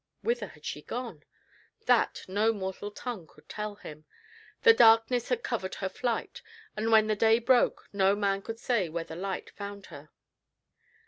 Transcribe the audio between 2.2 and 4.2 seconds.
no mortal tongue could tell him.